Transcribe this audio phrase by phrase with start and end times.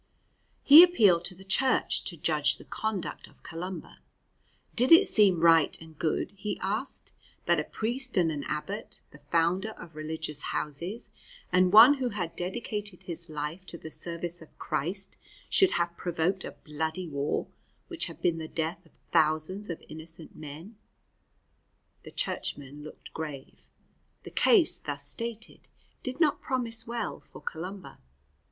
[0.63, 3.99] He appealed to the Church to judge the conduct of Columba.
[4.73, 7.13] Did it seem right and good, he asked,
[7.45, 11.11] that a priest and an abbot, the founder of religious houses,
[11.51, 15.17] and one who had dedicated his life to the service of Christ,
[15.51, 17.45] should have provoked a bloody war
[17.87, 20.77] which had been the death of thousands of innocent men?
[22.01, 23.67] The churchmen looked grave.
[24.23, 25.67] The case thus stated
[26.01, 27.99] did not promise well for Columba.